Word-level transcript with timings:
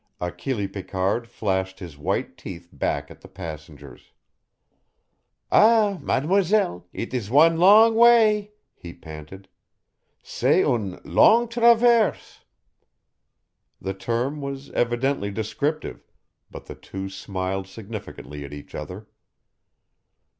Achille 0.19 0.67
Picard 0.67 1.27
flashed 1.27 1.77
his 1.77 1.95
white 1.95 2.35
teeth 2.35 2.69
back 2.73 3.11
at 3.11 3.21
the 3.21 3.27
passengers, 3.27 4.13
"Ah, 5.51 5.99
mademoiselle, 6.01 6.87
eet 6.91 7.13
is 7.13 7.29
wan 7.29 7.57
long 7.59 7.93
way," 7.93 8.51
he 8.73 8.93
panted. 8.93 9.47
"C'est 10.23 10.63
une 10.63 10.99
longue 11.05 11.51
traverse!" 11.51 12.39
The 13.79 13.93
term 13.93 14.41
was 14.41 14.71
evidently 14.71 15.29
descriptive, 15.29 16.07
but 16.49 16.65
the 16.65 16.73
two 16.73 17.07
smiled 17.07 17.67
significantly 17.67 18.43
at 18.43 18.53
each 18.53 18.73
other. 18.73 19.05